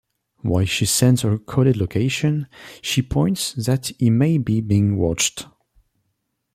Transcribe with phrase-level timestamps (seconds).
[0.39, 2.47] While she sends her coded location,
[2.81, 5.45] she points that he may be being watched.